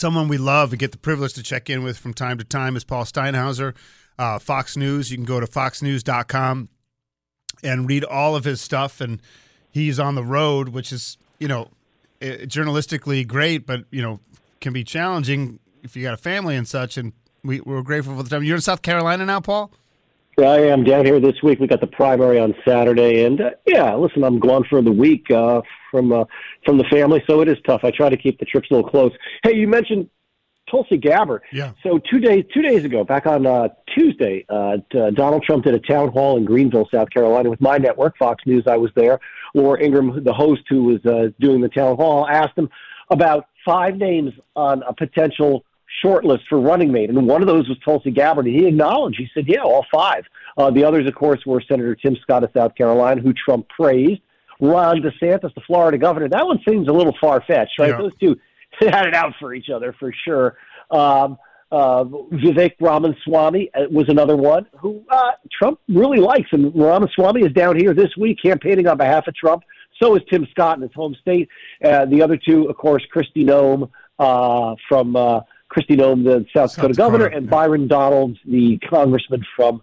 Someone 0.00 0.28
we 0.28 0.38
love 0.38 0.72
and 0.72 0.78
get 0.78 0.92
the 0.92 0.98
privilege 0.98 1.34
to 1.34 1.42
check 1.42 1.68
in 1.68 1.82
with 1.82 1.98
from 1.98 2.14
time 2.14 2.38
to 2.38 2.44
time 2.44 2.74
is 2.74 2.84
Paul 2.84 3.04
Steinhauser, 3.04 3.74
uh, 4.18 4.38
Fox 4.38 4.74
News. 4.74 5.10
You 5.10 5.18
can 5.18 5.26
go 5.26 5.40
to 5.40 5.46
foxnews.com 5.46 6.70
and 7.62 7.86
read 7.86 8.04
all 8.04 8.34
of 8.34 8.44
his 8.44 8.62
stuff. 8.62 9.02
And 9.02 9.20
he's 9.70 10.00
on 10.00 10.14
the 10.14 10.24
road, 10.24 10.70
which 10.70 10.90
is, 10.90 11.18
you 11.38 11.48
know, 11.48 11.68
journalistically 12.22 13.26
great, 13.26 13.66
but, 13.66 13.84
you 13.90 14.00
know, 14.00 14.20
can 14.62 14.72
be 14.72 14.84
challenging 14.84 15.58
if 15.82 15.94
you 15.94 16.02
got 16.02 16.14
a 16.14 16.16
family 16.16 16.56
and 16.56 16.66
such. 16.66 16.96
And 16.96 17.12
we, 17.44 17.60
we're 17.60 17.82
grateful 17.82 18.16
for 18.16 18.22
the 18.22 18.30
time. 18.30 18.42
You're 18.42 18.56
in 18.56 18.62
South 18.62 18.80
Carolina 18.80 19.26
now, 19.26 19.40
Paul? 19.40 19.70
Yeah, 20.38 20.46
I 20.46 20.60
am 20.60 20.82
down 20.82 21.04
here 21.04 21.20
this 21.20 21.42
week. 21.42 21.60
We 21.60 21.66
got 21.66 21.82
the 21.82 21.86
primary 21.86 22.40
on 22.40 22.54
Saturday, 22.66 23.24
and 23.24 23.38
uh, 23.38 23.50
yeah, 23.66 23.94
listen, 23.96 24.24
I'm 24.24 24.38
gone 24.38 24.64
for 24.64 24.80
the 24.80 24.92
week 24.92 25.30
uh, 25.30 25.60
from 25.90 26.12
uh, 26.12 26.24
from 26.64 26.78
the 26.78 26.84
family, 26.84 27.22
so 27.26 27.40
it 27.40 27.48
is 27.48 27.58
tough. 27.66 27.82
I 27.84 27.90
try 27.90 28.08
to 28.08 28.16
keep 28.16 28.38
the 28.38 28.46
trips 28.46 28.68
a 28.70 28.74
little 28.74 28.88
close. 28.88 29.12
Hey, 29.42 29.56
you 29.56 29.68
mentioned 29.68 30.08
Tulsi 30.70 30.96
Gabbard. 30.96 31.42
Yeah. 31.52 31.72
So 31.82 31.98
two 31.98 32.20
days 32.20 32.44
two 32.54 32.62
days 32.62 32.84
ago, 32.84 33.04
back 33.04 33.26
on 33.26 33.46
uh, 33.46 33.68
Tuesday, 33.94 34.44
uh, 34.48 34.78
uh, 34.96 35.10
Donald 35.10 35.42
Trump 35.42 35.64
did 35.64 35.74
a 35.74 35.80
town 35.80 36.08
hall 36.08 36.36
in 36.36 36.44
Greenville, 36.44 36.88
South 36.92 37.10
Carolina, 37.10 37.50
with 37.50 37.60
my 37.60 37.78
network, 37.78 38.16
Fox 38.16 38.44
News. 38.46 38.64
I 38.66 38.76
was 38.76 38.90
there. 38.94 39.20
Laura 39.54 39.82
Ingraham, 39.82 40.22
the 40.22 40.32
host 40.32 40.62
who 40.68 40.84
was 40.84 41.04
uh, 41.04 41.30
doing 41.40 41.60
the 41.60 41.68
town 41.68 41.96
hall, 41.96 42.26
asked 42.28 42.56
him 42.56 42.68
about 43.10 43.46
five 43.64 43.96
names 43.96 44.32
on 44.54 44.82
a 44.84 44.94
potential 44.94 45.64
shortlist 46.04 46.42
for 46.48 46.60
running 46.60 46.92
mate, 46.92 47.10
and 47.10 47.26
one 47.26 47.42
of 47.42 47.48
those 47.48 47.68
was 47.68 47.76
Tulsi 47.84 48.12
Gabbard. 48.12 48.46
And 48.46 48.54
he 48.54 48.66
acknowledged. 48.66 49.18
He 49.18 49.28
said, 49.34 49.46
"Yeah, 49.48 49.62
all 49.62 49.84
five. 49.92 50.24
Uh, 50.56 50.70
the 50.70 50.84
others, 50.84 51.06
of 51.06 51.14
course, 51.14 51.44
were 51.44 51.60
Senator 51.60 51.94
Tim 51.94 52.16
Scott 52.22 52.44
of 52.44 52.50
South 52.54 52.74
Carolina, 52.74 53.20
who 53.20 53.32
Trump 53.32 53.68
praised. 53.68 54.20
Ron 54.60 55.02
DeSantis, 55.02 55.54
the 55.54 55.60
Florida 55.66 55.98
governor. 55.98 56.28
That 56.28 56.46
one 56.46 56.60
seems 56.68 56.88
a 56.88 56.92
little 56.92 57.14
far 57.20 57.42
fetched, 57.46 57.78
right? 57.78 57.90
Yeah. 57.90 57.98
Those 57.98 58.16
two 58.20 58.36
had 58.80 59.06
it 59.06 59.14
out 59.14 59.34
for 59.40 59.54
each 59.54 59.70
other 59.70 59.94
for 59.98 60.12
sure. 60.24 60.56
Um, 60.90 61.38
uh, 61.72 62.04
Vivek 62.04 62.72
Ramaswamy 62.80 63.70
uh, 63.74 63.82
was 63.90 64.08
another 64.08 64.36
one 64.36 64.66
who 64.78 65.04
uh, 65.08 65.32
Trump 65.52 65.78
really 65.88 66.18
likes, 66.18 66.48
and 66.52 66.74
Ramaswamy 66.74 67.42
is 67.42 67.52
down 67.52 67.78
here 67.78 67.94
this 67.94 68.16
week 68.18 68.38
campaigning 68.42 68.88
on 68.88 68.96
behalf 68.96 69.28
of 69.28 69.34
Trump. 69.34 69.62
So 70.02 70.16
is 70.16 70.22
Tim 70.30 70.46
Scott 70.50 70.76
in 70.76 70.82
his 70.82 70.92
home 70.94 71.14
state. 71.20 71.48
Uh, 71.84 72.06
the 72.06 72.22
other 72.22 72.36
two, 72.36 72.68
of 72.68 72.76
course, 72.76 73.04
Kristi 73.14 73.44
Noem 73.44 73.88
uh, 74.18 74.74
from 74.88 75.14
uh, 75.14 75.40
Kristi 75.70 75.96
Noem, 75.96 76.24
the 76.24 76.44
South, 76.52 76.72
South 76.72 76.76
Dakota, 76.76 76.88
Dakota, 76.88 76.94
governor, 76.94 77.26
and 77.26 77.44
yeah. 77.44 77.50
Byron 77.50 77.86
Donalds, 77.86 78.38
the 78.44 78.78
congressman 78.78 79.44
from 79.54 79.82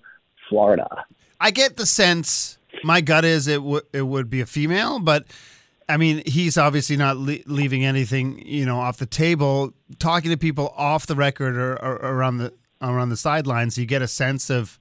Florida. 0.49 1.05
I 1.39 1.51
get 1.51 1.77
the 1.77 1.85
sense. 1.85 2.56
My 2.83 3.01
gut 3.01 3.25
is 3.25 3.47
it 3.47 3.63
would 3.63 3.83
it 3.93 4.03
would 4.03 4.29
be 4.29 4.41
a 4.41 4.45
female, 4.45 4.99
but 4.99 5.25
I 5.89 5.97
mean 5.97 6.23
he's 6.25 6.57
obviously 6.57 6.97
not 6.97 7.17
le- 7.17 7.39
leaving 7.45 7.85
anything 7.85 8.41
you 8.45 8.65
know 8.65 8.79
off 8.79 8.97
the 8.97 9.05
table. 9.05 9.73
Talking 9.99 10.31
to 10.31 10.37
people 10.37 10.73
off 10.75 11.07
the 11.07 11.15
record 11.15 11.55
or, 11.55 11.73
or 11.73 11.95
around 11.95 12.37
the 12.37 12.53
around 12.81 13.09
the 13.09 13.17
sidelines, 13.17 13.77
you 13.77 13.85
get 13.85 14.01
a 14.01 14.07
sense 14.07 14.49
of 14.49 14.79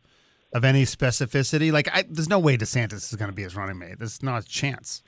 of 0.52 0.64
any 0.64 0.84
specificity. 0.84 1.72
Like 1.72 1.88
I, 1.92 2.04
there's 2.08 2.28
no 2.28 2.38
way 2.38 2.56
DeSantis 2.56 3.12
is 3.12 3.14
going 3.14 3.30
to 3.30 3.34
be 3.34 3.42
his 3.42 3.56
running 3.56 3.78
mate. 3.78 3.98
There's 3.98 4.22
not 4.22 4.44
a 4.44 4.46
chance. 4.46 5.02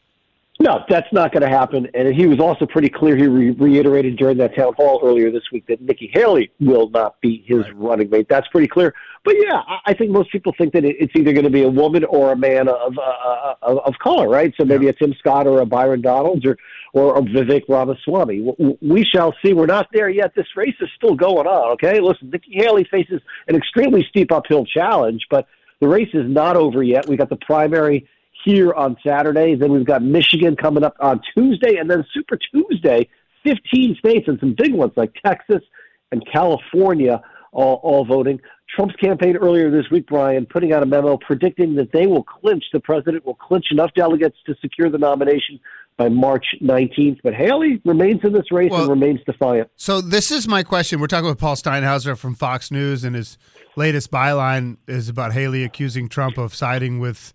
No, 0.61 0.85
that's 0.89 1.07
not 1.13 1.31
going 1.33 1.43
to 1.43 1.49
happen. 1.49 1.89
And 1.95 2.13
he 2.13 2.27
was 2.27 2.41
also 2.41 2.67
pretty 2.67 2.89
clear. 2.89 3.17
He 3.17 3.29
re- 3.29 3.51
reiterated 3.51 4.17
during 4.17 4.39
that 4.39 4.57
town 4.57 4.75
hall 4.75 5.01
earlier 5.05 5.31
this 5.31 5.45
week 5.53 5.67
that 5.69 5.81
Nikki 5.81 6.11
Haley 6.13 6.51
will 6.59 6.91
not 6.91 7.21
be 7.21 7.45
his 7.47 7.65
running 7.75 8.11
mate. 8.11 8.27
That's 8.29 8.49
pretty 8.49 8.67
clear. 8.67 8.93
But 9.25 9.37
yeah, 9.39 9.63
I, 9.69 9.79
I 9.87 9.95
think 9.95 10.11
most 10.11 10.33
people 10.33 10.53
think 10.59 10.73
that 10.73 10.85
it, 10.85 10.97
it's 10.99 11.13
either 11.15 11.33
going 11.33 11.45
to 11.45 11.51
be 11.51 11.63
a 11.63 11.69
woman 11.69 12.03
or 12.05 12.33
a 12.33 12.37
man 12.37 12.69
of 12.69 12.99
uh, 12.99 13.55
of, 13.63 13.79
of 13.79 13.95
color, 14.03 14.29
right? 14.29 14.53
So 14.59 14.65
maybe 14.65 14.89
a 14.89 14.93
Tim 14.93 15.15
Scott 15.21 15.47
or 15.47 15.61
a 15.61 15.67
Byron 15.67 16.01
Donalds 16.01 16.45
or 16.45 16.57
or 16.93 17.17
a 17.17 17.23
Vivek 17.23 17.69
Ramaswamy. 17.69 18.77
We 18.81 19.05
shall 19.05 19.35
see. 19.45 19.53
We're 19.53 19.67
not 19.67 19.87
there 19.93 20.09
yet. 20.09 20.35
This 20.35 20.47
race 20.57 20.75
is 20.81 20.89
still 20.97 21.15
going 21.15 21.47
on. 21.47 21.73
Okay, 21.75 22.01
listen, 22.01 22.31
Nikki 22.31 22.55
Haley 22.55 22.83
faces 22.91 23.21
an 23.47 23.55
extremely 23.55 24.05
steep 24.09 24.33
uphill 24.33 24.65
challenge, 24.65 25.27
but 25.31 25.47
the 25.81 25.87
race 25.87 26.11
is 26.15 26.29
not 26.29 26.57
over 26.57 26.83
yet. 26.83 27.07
We 27.07 27.17
got 27.17 27.29
the 27.29 27.37
primary 27.37 28.09
here 28.49 28.73
on 28.73 28.97
Saturday. 29.07 29.55
Then 29.55 29.73
we've 29.73 29.85
got 29.85 30.03
Michigan 30.03 30.57
coming 30.57 30.83
up 30.83 30.97
on 31.01 31.21
Tuesday, 31.37 31.77
and 31.77 31.91
then 31.91 32.05
Super 32.15 32.39
Tuesday, 32.39 33.09
15 33.45 33.97
states 33.99 34.27
and 34.27 34.41
some 34.41 34.55
big 34.57 34.73
ones 34.73 34.93
like 34.97 35.13
Texas 35.25 35.63
and 36.11 36.27
California 36.33 37.23
all, 37.53 37.75
all 37.83 38.07
voting. 38.07 38.41
Trump's 38.75 38.97
campaign 38.97 39.37
earlier 39.37 39.71
this 39.71 39.91
week, 39.91 40.07
Brian, 40.07 40.47
putting 40.47 40.73
out 40.73 40.83
a 40.83 40.87
memo 40.87 41.19
predicting 41.19 41.75
that 41.77 41.93
they 41.93 42.07
will 42.07 42.23
clinch, 42.23 42.65
the 42.73 42.81
president 42.81 43.27
will 43.27 43.35
clinch 43.35 43.67
enough 43.71 43.91
delegates 43.95 44.37
to 44.47 44.55
secure 44.61 44.91
the 44.91 44.99
nomination 44.99 45.61
by 45.99 46.09
March 46.09 46.47
19th. 46.63 47.19
But 47.23 47.35
Haley 47.35 47.83
remains 47.85 48.21
in 48.25 48.33
this 48.33 48.51
race 48.51 48.71
Well- 48.71 48.83
and 48.83 48.91
remains 48.91 49.21
defiant. 49.27 49.69
So 49.77 50.01
this 50.01 50.31
is 50.31 50.49
my 50.49 50.63
question. 50.63 51.01
We're 51.01 51.07
talking 51.07 51.29
with 51.29 51.39
Paul 51.39 51.57
Steinhauser 51.57 52.17
from 52.17 52.35
Fox 52.35 52.71
News, 52.71 53.05
and 53.05 53.15
his 53.15 53.37
latest 53.77 54.11
byline 54.11 54.77
is 54.87 55.09
about 55.09 55.33
Haley 55.33 55.65
accusing 55.65 56.09
Trump 56.09 56.39
of 56.39 56.55
siding 56.55 56.99
with, 56.99 57.35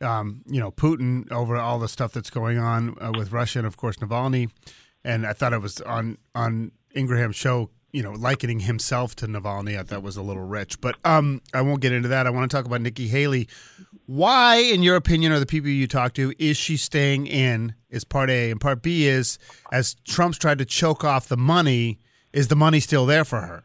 um, 0.00 0.42
you 0.46 0.60
know, 0.60 0.70
Putin 0.70 1.30
over 1.32 1.56
all 1.56 1.78
the 1.78 1.88
stuff 1.88 2.12
that's 2.12 2.30
going 2.30 2.58
on 2.58 2.96
uh, 3.00 3.12
with 3.16 3.32
Russia 3.32 3.60
and, 3.60 3.66
of 3.66 3.76
course, 3.76 3.96
Navalny. 3.96 4.50
And 5.04 5.26
I 5.26 5.32
thought 5.32 5.52
it 5.52 5.62
was 5.62 5.80
on 5.82 6.18
on 6.34 6.72
Ingraham's 6.94 7.36
show, 7.36 7.70
you 7.92 8.02
know, 8.02 8.12
likening 8.12 8.60
himself 8.60 9.14
to 9.16 9.26
Navalny. 9.26 9.78
I 9.78 9.82
thought 9.82 10.02
was 10.02 10.16
a 10.16 10.22
little 10.22 10.42
rich, 10.44 10.80
but 10.80 10.96
um, 11.04 11.40
I 11.54 11.62
won't 11.62 11.80
get 11.80 11.92
into 11.92 12.08
that. 12.08 12.26
I 12.26 12.30
want 12.30 12.50
to 12.50 12.56
talk 12.56 12.66
about 12.66 12.80
Nikki 12.80 13.08
Haley. 13.08 13.48
Why, 14.06 14.56
in 14.56 14.82
your 14.82 14.96
opinion, 14.96 15.32
or 15.32 15.38
the 15.38 15.46
people 15.46 15.70
you 15.70 15.86
talk 15.86 16.14
to, 16.14 16.32
is 16.38 16.56
she 16.56 16.76
staying 16.76 17.26
in? 17.26 17.74
Is 17.90 18.04
part 18.04 18.28
A, 18.28 18.50
and 18.50 18.60
part 18.60 18.82
B 18.82 19.06
is 19.06 19.38
as 19.72 19.94
Trump's 20.06 20.38
tried 20.38 20.58
to 20.58 20.64
choke 20.64 21.04
off 21.04 21.28
the 21.28 21.36
money. 21.36 22.00
Is 22.32 22.48
the 22.48 22.56
money 22.56 22.80
still 22.80 23.06
there 23.06 23.24
for 23.24 23.40
her? 23.40 23.64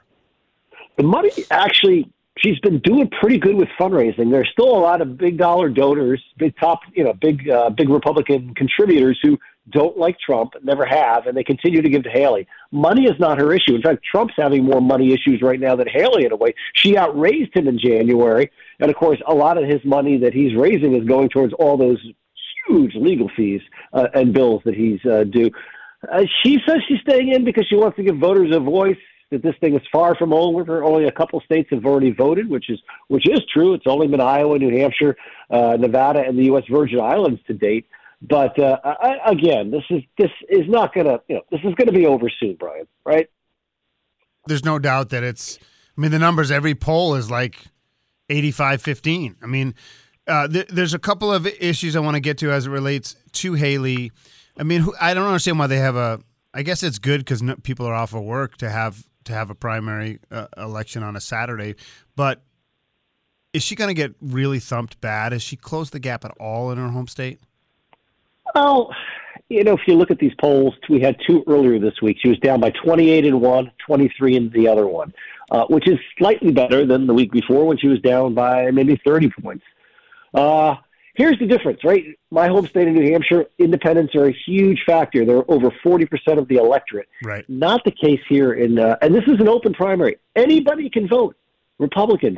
the 0.98 1.04
money 1.04 1.32
actually 1.52 2.10
she's 2.38 2.60
been 2.60 2.80
doing 2.80 3.10
pretty 3.20 3.38
good 3.38 3.56
with 3.56 3.70
fundraising. 3.80 4.32
There's 4.32 4.50
still 4.52 4.76
a 4.76 4.80
lot 4.80 5.02
of 5.02 5.18
big 5.18 5.38
dollar 5.38 5.70
donors, 5.70 6.22
big 6.38 6.56
top, 6.58 6.80
you 6.94 7.04
know, 7.04 7.14
big 7.14 7.50
uh, 7.50 7.70
big 7.70 7.90
Republican 7.90 8.54
contributors 8.56 9.20
who 9.22 9.38
don't 9.70 9.98
like 9.98 10.20
Trump, 10.20 10.54
never 10.62 10.86
have, 10.86 11.26
and 11.26 11.38
they 11.38 11.44
continue 11.44 11.82
to 11.82 11.90
give 11.90 12.04
to 12.04 12.10
Haley. 12.10 12.48
Money 12.72 13.06
is 13.06 13.18
not 13.18 13.40
her 13.40 13.54
issue. 13.54 13.76
In 13.76 13.82
fact, 13.82 14.04
Trump's 14.04 14.34
having 14.36 14.66
more 14.66 14.82
money 14.82 15.14
issues 15.14 15.42
right 15.42 15.60
now 15.60 15.76
than 15.76 15.88
Haley 15.88 16.26
in 16.26 16.34
a 16.34 16.36
way. 16.36 16.54
She 16.76 16.98
outraised 16.98 17.56
him 17.56 17.68
in 17.68 17.80
January, 17.80 18.52
and 18.80 18.90
of 18.90 18.98
course, 18.98 19.22
a 19.26 19.34
lot 19.34 19.58
of 19.58 19.66
his 19.66 19.84
money 19.86 20.18
that 20.18 20.34
he's 20.34 20.56
raising 20.56 20.96
is 20.96 21.06
going 21.06 21.30
towards 21.30 21.54
all 21.54 21.78
those 21.78 22.00
huge 22.68 22.96
legal 22.96 23.30
fees 23.36 23.62
uh, 23.94 24.08
and 24.14 24.34
bills 24.34 24.62
that 24.66 24.76
he's 24.76 25.04
uh, 25.06 25.24
due. 25.24 25.50
Uh, 26.12 26.24
she 26.44 26.60
says 26.68 26.78
she's 26.88 27.00
staying 27.00 27.30
in 27.30 27.46
because 27.46 27.66
she 27.68 27.76
wants 27.76 27.96
to 27.96 28.04
give 28.04 28.18
voters 28.18 28.54
a 28.54 28.60
voice. 28.60 28.98
That 29.34 29.44
this 29.44 29.56
thing 29.60 29.76
is 29.76 29.82
far 29.92 30.16
from 30.16 30.32
over. 30.32 30.84
Only 30.84 31.06
a 31.06 31.12
couple 31.12 31.42
states 31.42 31.70
have 31.72 31.86
already 31.86 32.12
voted, 32.12 32.50
which 32.50 32.70
is 32.70 32.80
which 33.08 33.28
is 33.28 33.42
true. 33.52 33.74
It's 33.74 33.88
only 33.88 34.08
been 34.08 34.22
Iowa, 34.22 34.58
New 34.58 34.76
Hampshire, 34.78 35.18
uh, 35.50 35.76
Nevada, 35.78 36.24
and 36.26 36.38
the 36.38 36.46
U.S. 36.46 36.64
Virgin 36.70 37.00
Islands 37.00 37.42
to 37.48 37.54
date. 37.54 37.88
But 38.22 38.58
uh, 38.58 38.80
I, 38.84 39.18
again, 39.26 39.72
this 39.72 39.84
is 39.90 40.04
this 40.18 40.32
is 40.50 40.70
not 40.70 40.94
going 40.94 41.08
to 41.08 41.22
you 41.28 41.36
know 41.36 41.42
this 41.52 41.60
is 41.64 41.74
to 41.76 41.92
be 41.92 42.06
over 42.06 42.30
soon, 42.40 42.56
Brian. 42.56 42.88
Right? 43.06 43.30
There's 44.46 44.64
no 44.64 44.80
doubt 44.80 45.10
that 45.10 45.24
it's. 45.24 45.60
I 45.98 46.02
mean, 46.02 46.12
the 46.12 46.20
numbers. 46.20 46.50
Every 46.50 46.74
poll 46.74 47.16
is 47.16 47.30
like 47.30 47.66
85-15. 48.30 49.36
I 49.44 49.46
mean, 49.46 49.76
uh, 50.28 50.48
th- 50.48 50.68
there's 50.68 50.94
a 50.94 51.00
couple 51.00 51.32
of 51.32 51.46
issues 51.46 51.96
I 51.96 52.00
want 52.00 52.16
to 52.16 52.20
get 52.20 52.40
to 52.40 52.52
as 52.52 52.66
it 52.66 52.72
relates 52.72 53.16
to 53.34 53.54
Haley. 53.54 54.12
I 54.58 54.64
mean, 54.64 54.82
who, 54.82 54.96
I 55.00 55.14
don't 55.14 55.28
understand 55.28 55.60
why 55.60 55.68
they 55.68 55.78
have 55.78 55.96
a 55.96 56.20
I 56.54 56.62
guess 56.62 56.84
it's 56.84 57.00
good 57.00 57.22
because 57.22 57.42
no, 57.42 57.56
people 57.56 57.86
are 57.86 57.94
off 57.94 58.14
of 58.14 58.24
work 58.24 58.58
to 58.58 58.70
have 58.70 59.08
to 59.26 59.34
have 59.34 59.50
a 59.50 59.56
primary 59.56 60.20
uh, 60.32 60.48
election 60.58 61.04
on 61.04 61.16
a 61.16 61.22
Saturday. 61.22 61.76
But 62.16 62.42
is 63.54 63.64
she 63.64 63.76
going 63.76 63.90
to 63.90 63.94
get 63.94 64.16
really 64.22 64.60
thumped 64.60 65.00
bad? 65.02 65.32
Has 65.32 65.42
she 65.42 65.56
closed 65.56 65.94
the 65.94 66.00
gap 66.00 66.26
at 66.26 66.32
all 66.40 66.72
in 66.72 66.78
her 66.78 66.90
home 66.90 67.08
state? 67.08 67.40
Well, 68.56 68.94
you 69.50 69.64
know, 69.64 69.74
if 69.74 69.82
you 69.88 69.96
look 69.96 70.12
at 70.12 70.20
these 70.20 70.34
polls, 70.40 70.74
we 70.90 71.00
had 71.00 71.18
two 71.28 71.44
earlier 71.48 71.80
this 71.80 72.02
week. 72.02 72.18
She 72.22 72.30
was 72.30 72.40
down 72.40 72.60
by 72.60 72.72
28 72.72 73.26
in 73.26 73.40
one, 73.40 73.72
23 73.86 74.36
in 74.36 74.50
the 74.50 74.68
other 74.68 74.88
one, 74.88 75.14
uh, 75.52 75.66
which 75.66 75.88
is 75.88 76.00
slightly 76.18 76.52
better 76.52 76.86
than 76.86 77.08
the 77.08 77.14
week 77.14 77.32
before 77.32 77.66
when 77.66 77.78
she 77.78 77.88
was 77.88 78.00
down 78.02 78.34
by 78.34 78.72
maybe 78.72 79.00
30 79.06 79.30
points. 79.42 79.64
Uh, 80.34 80.76
here's 81.14 81.38
the 81.40 81.46
difference, 81.46 81.84
right? 81.84 82.18
My 82.32 82.48
home 82.48 82.68
state 82.68 82.88
of 82.88 82.94
New 82.94 83.12
Hampshire, 83.12 83.46
independents 83.60 84.16
are 84.16 84.26
a 84.26 84.36
huge 84.46 84.84
factor. 84.86 85.26
They're 85.26 85.50
over 85.50 85.70
40% 85.84 86.38
of 86.38 86.48
the 86.48 86.56
electorate. 86.56 87.08
Right. 87.24 87.48
Not 87.50 87.84
the 87.86 87.92
case 87.92 88.22
here 88.28 88.54
in, 88.54 88.80
uh, 88.80 88.98
and 89.02 89.14
this 89.14 89.24
is 89.28 89.40
an 89.40 89.48
open 89.48 89.74
primary. 89.74 90.18
Anybody 90.36 90.90
can 90.90 91.08
vote. 91.08 91.36
Republicans, 91.80 92.38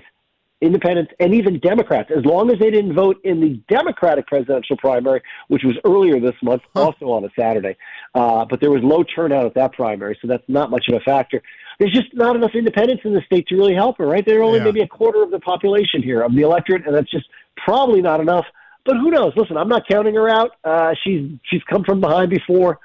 independents, 0.62 1.12
and 1.20 1.34
even 1.34 1.60
Democrats, 1.60 2.10
as 2.16 2.26
long 2.26 2.50
as 2.50 2.58
they 2.58 2.72
didn't 2.72 2.94
vote 2.94 3.20
in 3.24 3.42
the 3.42 3.60
Democratic 3.68 4.26
presidential 4.28 4.78
primary, 4.78 5.22
which 5.50 5.64
was 5.64 5.76
earlier 5.84 6.20
this 6.20 6.36
month, 6.42 6.64
also 6.76 7.12
on 7.12 7.24
a 7.26 7.30
Saturday. 7.38 7.76
Uh, 8.14 8.46
but 8.46 8.62
there 8.62 8.72
was 8.72 8.82
low 8.82 9.04
turnout 9.04 9.46
at 9.46 9.54
that 9.54 9.74
primary, 9.74 10.18
so 10.22 10.28
that's 10.28 10.44
not 10.48 10.72
much 10.72 10.88
of 10.88 10.96
a 10.96 11.00
factor. 11.02 11.42
There's 11.80 11.92
just 11.92 12.14
not 12.14 12.36
enough 12.38 12.52
independents 12.56 13.04
in 13.04 13.14
the 13.14 13.22
state 13.26 13.48
to 13.48 13.56
really 13.56 13.76
help 13.76 13.98
her, 13.98 14.08
right? 14.08 14.26
They're 14.26 14.42
only 14.44 14.60
Yeah. 14.60 14.66
maybe 14.66 14.82
a 14.82 14.88
quarter 14.88 15.22
of 15.22 15.32
the 15.32 15.40
population 15.40 16.02
here 16.02 16.22
of 16.22 16.34
the 16.34 16.42
electorate, 16.42 16.86
and 16.86 16.96
that's 16.96 17.12
just 17.12 17.28
probably 17.58 18.02
not 18.02 18.22
enough. 18.22 18.46
But 18.86 18.98
who 18.98 19.10
knows? 19.10 19.34
Listen, 19.36 19.58
I'm 19.58 19.68
not 19.68 19.88
counting 19.90 20.16
her 20.16 20.30
out. 20.30 20.52
Uh, 20.64 20.94
she's 21.04 21.32
she's 21.50 21.64
come 21.64 21.84
from 21.84 22.00
behind 22.00 22.30
before. 22.30 22.80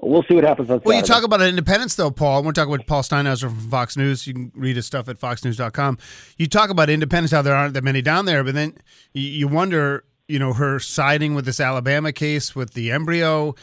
We'll 0.00 0.22
see 0.28 0.34
what 0.34 0.44
happens 0.44 0.70
on 0.70 0.80
Well, 0.84 0.96
you 0.96 1.02
talk 1.02 1.24
about 1.24 1.40
independents, 1.40 1.96
though, 1.96 2.12
Paul. 2.12 2.44
We're 2.44 2.52
talking 2.52 2.70
with 2.70 2.86
Paul 2.86 3.02
Steinhauser 3.02 3.48
from 3.48 3.68
Fox 3.68 3.96
News. 3.96 4.28
You 4.28 4.34
can 4.34 4.52
read 4.54 4.76
his 4.76 4.86
stuff 4.86 5.08
at 5.08 5.18
foxnews.com. 5.18 5.98
You 6.36 6.46
talk 6.46 6.70
about 6.70 6.88
independents, 6.88 7.32
how 7.32 7.42
there 7.42 7.56
aren't 7.56 7.74
that 7.74 7.82
many 7.82 8.00
down 8.00 8.24
there, 8.24 8.44
but 8.44 8.54
then 8.54 8.74
you, 9.12 9.28
you 9.28 9.48
wonder, 9.48 10.04
you 10.28 10.38
know, 10.38 10.52
her 10.52 10.78
siding 10.78 11.34
with 11.34 11.46
this 11.46 11.58
Alabama 11.58 12.12
case 12.12 12.54
with 12.54 12.74
the 12.74 12.92
embryo. 12.92 13.50
I 13.50 13.54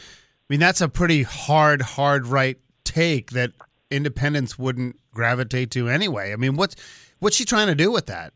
mean, 0.50 0.60
that's 0.60 0.82
a 0.82 0.90
pretty 0.90 1.22
hard, 1.22 1.80
hard 1.80 2.26
right 2.26 2.58
take 2.84 3.30
that 3.30 3.52
independents 3.90 4.58
wouldn't 4.58 4.96
gravitate 5.14 5.70
to 5.70 5.88
anyway. 5.88 6.34
I 6.34 6.36
mean, 6.36 6.56
what's 6.56 6.76
what's 7.18 7.36
she 7.36 7.46
trying 7.46 7.68
to 7.68 7.74
do 7.74 7.90
with 7.90 8.06
that? 8.06 8.34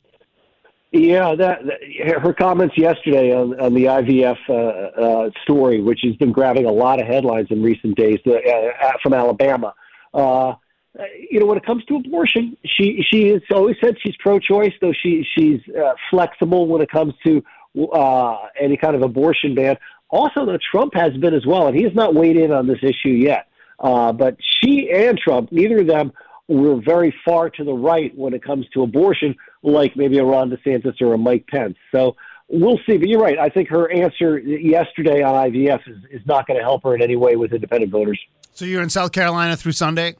Yeah, 0.93 1.37
that, 1.37 1.61
that 1.67 2.21
her 2.21 2.33
comments 2.33 2.77
yesterday 2.77 3.33
on, 3.33 3.59
on 3.61 3.75
the 3.75 3.85
IVF 3.85 4.39
uh, 4.49 4.55
uh, 4.55 5.31
story, 5.45 5.81
which 5.81 6.01
has 6.03 6.17
been 6.17 6.33
grabbing 6.33 6.67
a 6.67 6.73
lot 6.73 7.01
of 7.01 7.07
headlines 7.07 7.47
in 7.51 7.63
recent 7.63 7.97
days 7.97 8.19
uh, 8.27 8.33
uh, 8.33 8.93
from 9.01 9.15
Alabama. 9.15 9.73
Uh, 10.13 10.55
you 11.31 11.39
know, 11.39 11.47
when 11.47 11.57
it 11.57 11.65
comes 11.65 11.85
to 11.85 11.95
abortion, 11.95 12.57
she 12.65 13.05
she 13.09 13.29
has 13.29 13.43
always 13.53 13.77
said 13.81 13.97
she's 14.01 14.17
pro-choice, 14.19 14.73
though 14.81 14.93
she 14.93 15.25
she's 15.37 15.61
uh, 15.77 15.93
flexible 16.11 16.67
when 16.67 16.83
it 16.83 16.91
comes 16.91 17.15
to 17.25 17.41
uh, 17.93 18.39
any 18.59 18.77
kind 18.77 18.97
of 18.97 19.03
abortion 19.03 19.55
ban. 19.55 19.77
Also, 20.09 20.45
though 20.45 20.59
Trump 20.73 20.93
has 20.95 21.17
been 21.19 21.35
as 21.35 21.47
well, 21.47 21.69
and 21.69 21.77
he 21.77 21.85
has 21.85 21.95
not 21.95 22.17
weighed 22.17 22.37
in 22.37 22.51
on 22.51 22.67
this 22.67 22.81
issue 22.83 23.11
yet. 23.11 23.47
Uh, 23.79 24.13
but 24.13 24.37
she 24.41 24.91
and 24.93 25.17
Trump, 25.17 25.53
neither 25.53 25.79
of 25.79 25.87
them 25.87 26.13
were 26.57 26.81
very 26.85 27.15
far 27.25 27.49
to 27.51 27.65
the 27.65 27.73
right 27.73 28.17
when 28.17 28.35
it 28.35 28.43
comes 28.43 28.67
to 28.75 28.83
abortion, 28.83 29.35
like 29.63 29.97
maybe 29.97 30.19
a 30.19 30.25
Ron 30.25 30.51
DeSantis 30.51 31.01
or 31.01 31.15
a 31.15 31.19
Mike 31.19 31.47
Pence. 31.47 31.77
So 31.93 32.17
we'll 32.49 32.79
see. 32.87 32.97
But 32.99 33.09
you're 33.09 33.21
right. 33.21 33.39
I 33.39 33.49
think 33.49 33.69
her 33.69 33.91
answer 33.91 34.39
yesterday 34.39 35.23
on 35.23 35.35
IVF 35.51 35.81
is, 35.89 35.99
is 36.11 36.27
not 36.27 36.47
going 36.47 36.59
to 36.59 36.65
help 36.65 36.83
her 36.83 36.95
in 36.95 37.03
any 37.03 37.17
way 37.17 37.37
with 37.37 37.53
independent 37.53 37.93
voters. 37.93 38.21
So 38.53 38.65
you're 38.65 38.83
in 38.83 38.91
South 38.91 39.13
Carolina 39.13 39.57
through 39.57 39.73
Sunday? 39.73 40.17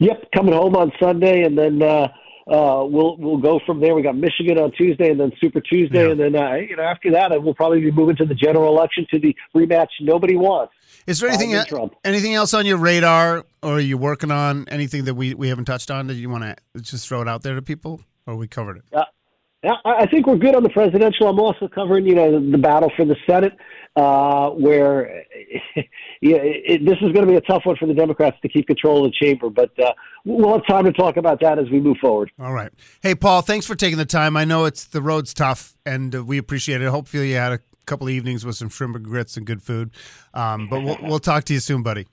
Yep, 0.00 0.28
coming 0.34 0.54
home 0.54 0.76
on 0.76 0.92
Sunday, 1.00 1.42
and 1.42 1.58
then 1.58 1.82
uh, 1.82 2.08
uh, 2.48 2.84
we'll 2.84 3.16
we'll 3.18 3.36
go 3.38 3.60
from 3.66 3.80
there. 3.80 3.94
We 3.94 4.02
got 4.02 4.16
Michigan 4.16 4.58
on 4.58 4.70
Tuesday, 4.72 5.10
and 5.10 5.18
then 5.20 5.32
Super 5.40 5.60
Tuesday, 5.60 6.04
Yeah. 6.04 6.12
and 6.12 6.20
then 6.20 6.36
uh, 6.36 6.54
you 6.54 6.76
know 6.76 6.84
after 6.84 7.10
that, 7.12 7.30
we'll 7.42 7.54
probably 7.54 7.80
be 7.80 7.90
moving 7.90 8.16
to 8.16 8.24
the 8.24 8.34
general 8.34 8.68
election 8.74 9.06
to 9.10 9.18
the 9.18 9.34
rematch 9.54 9.88
nobody 10.00 10.36
wants. 10.36 10.72
Is 11.08 11.20
there 11.20 11.30
anything 11.30 11.58
anything 12.04 12.34
else 12.34 12.52
on 12.52 12.66
your 12.66 12.76
radar, 12.76 13.46
or 13.62 13.76
are 13.76 13.80
you 13.80 13.96
working 13.96 14.30
on 14.30 14.68
anything 14.68 15.06
that 15.06 15.14
we, 15.14 15.32
we 15.32 15.48
haven't 15.48 15.64
touched 15.64 15.90
on 15.90 16.06
that 16.08 16.14
you 16.14 16.28
want 16.28 16.44
to 16.44 16.82
just 16.82 17.08
throw 17.08 17.22
it 17.22 17.28
out 17.28 17.42
there 17.42 17.54
to 17.54 17.62
people, 17.62 18.02
or 18.26 18.36
we 18.36 18.46
covered 18.46 18.76
it? 18.76 18.84
Yeah, 18.92 19.72
I 19.84 20.06
think 20.06 20.26
we're 20.26 20.36
good 20.36 20.54
on 20.54 20.62
the 20.62 20.68
presidential. 20.68 21.26
I'm 21.26 21.40
also 21.40 21.66
covering, 21.66 22.06
you 22.06 22.14
know, 22.14 22.38
the, 22.38 22.50
the 22.52 22.58
battle 22.58 22.92
for 22.94 23.04
the 23.04 23.16
Senate, 23.28 23.54
uh, 23.96 24.50
where 24.50 25.24
yeah, 26.20 26.36
it, 26.42 26.84
this 26.84 26.96
is 27.00 27.10
going 27.12 27.22
to 27.22 27.26
be 27.26 27.36
a 27.36 27.40
tough 27.40 27.62
one 27.64 27.76
for 27.76 27.86
the 27.86 27.94
Democrats 27.94 28.36
to 28.42 28.48
keep 28.48 28.66
control 28.66 29.04
of 29.04 29.10
the 29.10 29.26
chamber. 29.26 29.48
But 29.50 29.70
uh, 29.80 29.94
we'll 30.24 30.52
have 30.52 30.66
time 30.66 30.84
to 30.84 30.92
talk 30.92 31.16
about 31.16 31.40
that 31.40 31.58
as 31.58 31.68
we 31.70 31.80
move 31.80 31.96
forward. 32.00 32.30
All 32.38 32.52
right. 32.52 32.70
Hey, 33.02 33.14
Paul, 33.14 33.42
thanks 33.42 33.66
for 33.66 33.74
taking 33.74 33.98
the 33.98 34.06
time. 34.06 34.36
I 34.36 34.44
know 34.44 34.66
it's 34.66 34.84
the 34.84 35.02
road's 35.02 35.32
tough, 35.32 35.74
and 35.86 36.14
uh, 36.14 36.22
we 36.22 36.38
appreciate 36.38 36.82
it. 36.82 36.88
Hopefully, 36.88 37.30
you 37.30 37.36
had 37.36 37.52
a 37.52 37.60
couple 37.88 38.06
of 38.06 38.12
evenings 38.12 38.44
with 38.44 38.56
some 38.56 38.68
shrimp 38.68 38.96
and 38.96 39.04
grits 39.04 39.36
and 39.36 39.46
good 39.46 39.62
food. 39.62 39.90
Um, 40.34 40.68
but 40.68 40.82
we'll, 40.82 40.98
we'll 41.02 41.18
talk 41.18 41.44
to 41.44 41.54
you 41.54 41.60
soon, 41.60 41.82
buddy. 41.82 42.06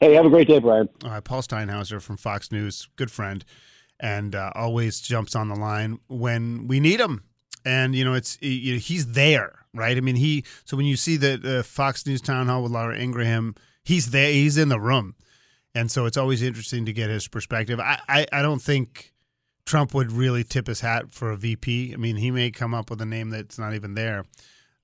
Hey, 0.00 0.14
have 0.14 0.26
a 0.26 0.30
great 0.30 0.48
day, 0.48 0.58
Brian. 0.58 0.88
All 1.04 1.10
right, 1.10 1.24
Paul 1.24 1.40
Steinhauser 1.40 2.02
from 2.02 2.16
Fox 2.16 2.52
News, 2.52 2.88
good 2.96 3.10
friend, 3.10 3.44
and 4.00 4.34
uh, 4.34 4.50
always 4.54 5.00
jumps 5.00 5.34
on 5.34 5.48
the 5.48 5.54
line 5.54 5.98
when 6.08 6.66
we 6.66 6.80
need 6.80 7.00
him. 7.00 7.22
And 7.64 7.94
you 7.94 8.04
know, 8.04 8.12
it's 8.12 8.36
you 8.42 8.74
know, 8.74 8.78
he's 8.78 9.12
there, 9.12 9.60
right? 9.72 9.96
I 9.96 10.00
mean, 10.00 10.16
he. 10.16 10.44
So 10.64 10.76
when 10.76 10.84
you 10.84 10.96
see 10.96 11.16
the 11.16 11.60
uh, 11.60 11.62
Fox 11.62 12.06
News 12.06 12.20
town 12.20 12.48
hall 12.48 12.62
with 12.62 12.72
Laura 12.72 12.98
Ingraham, 12.98 13.54
he's 13.84 14.10
there. 14.10 14.30
He's 14.30 14.58
in 14.58 14.68
the 14.68 14.80
room, 14.80 15.14
and 15.74 15.90
so 15.90 16.04
it's 16.04 16.18
always 16.18 16.42
interesting 16.42 16.84
to 16.84 16.92
get 16.92 17.08
his 17.08 17.26
perspective. 17.26 17.80
I, 17.80 17.98
I, 18.06 18.26
I 18.30 18.42
don't 18.42 18.60
think 18.60 19.14
Trump 19.64 19.94
would 19.94 20.12
really 20.12 20.44
tip 20.44 20.66
his 20.66 20.80
hat 20.80 21.14
for 21.14 21.30
a 21.30 21.36
VP. 21.36 21.94
I 21.94 21.96
mean, 21.96 22.16
he 22.16 22.30
may 22.30 22.50
come 22.50 22.74
up 22.74 22.90
with 22.90 23.00
a 23.00 23.06
name 23.06 23.30
that's 23.30 23.58
not 23.58 23.74
even 23.74 23.94
there. 23.94 24.24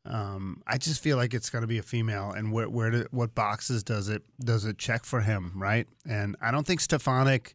Um, 0.05 0.63
I 0.67 0.79
just 0.79 1.03
feel 1.03 1.17
like 1.17 1.35
it's 1.35 1.51
going 1.51 1.63
to 1.63 1.69
be 1.69 1.79
a 1.79 1.83
female, 1.83 2.31
and 2.31 2.53
where 2.53 2.69
where 2.69 2.91
do, 2.91 3.07
what 3.11 3.35
boxes 3.35 3.83
does 3.83 4.09
it 4.09 4.23
does 4.43 4.65
it 4.65 4.79
check 4.79 5.05
for 5.05 5.21
him, 5.21 5.53
right? 5.55 5.87
And 6.09 6.37
I 6.41 6.51
don't 6.51 6.67
think 6.67 6.81
Stefanik 6.81 7.55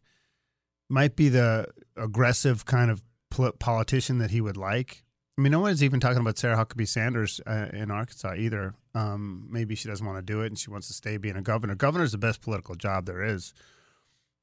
might 0.88 1.16
be 1.16 1.28
the 1.28 1.66
aggressive 1.96 2.64
kind 2.64 2.90
of 2.90 3.02
pol- 3.30 3.52
politician 3.52 4.18
that 4.18 4.30
he 4.30 4.40
would 4.40 4.56
like. 4.56 5.02
I 5.36 5.42
mean, 5.42 5.52
no 5.52 5.60
one's 5.60 5.82
even 5.82 6.00
talking 6.00 6.20
about 6.20 6.38
Sarah 6.38 6.56
Huckabee 6.56 6.88
Sanders 6.88 7.40
uh, 7.46 7.66
in 7.72 7.90
Arkansas 7.90 8.34
either. 8.36 8.74
Um, 8.94 9.46
maybe 9.50 9.74
she 9.74 9.88
doesn't 9.88 10.06
want 10.06 10.18
to 10.18 10.22
do 10.22 10.40
it, 10.40 10.46
and 10.46 10.58
she 10.58 10.70
wants 10.70 10.86
to 10.86 10.94
stay 10.94 11.18
being 11.18 11.36
a 11.36 11.42
governor. 11.42 11.74
Governor's 11.74 12.12
the 12.12 12.18
best 12.18 12.40
political 12.40 12.74
job 12.74 13.04
there 13.04 13.22
is. 13.22 13.52